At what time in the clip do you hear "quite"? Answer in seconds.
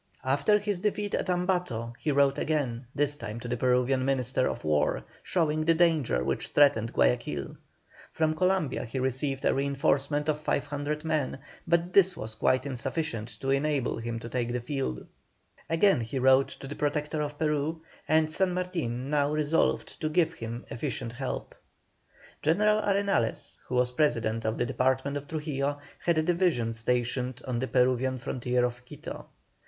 12.33-12.65